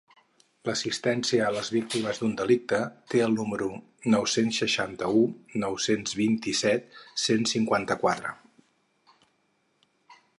L'assistència 0.67 1.41
a 1.47 1.53
les 1.55 1.67
víctimes 1.73 2.21
d'un 2.21 2.31
delicte 2.39 2.79
té 3.13 3.21
el 3.25 3.35
número: 3.41 3.67
nou-cents 4.13 4.57
seixanta-u 4.63 5.21
nou-cents 5.65 6.17
vint-i-set 6.21 7.01
cent 7.25 7.47
cinquanta-quatre. 7.53 8.33